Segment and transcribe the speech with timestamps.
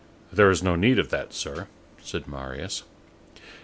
[0.33, 1.67] "There is no need of that, Sir,"
[2.01, 2.81] said Marius.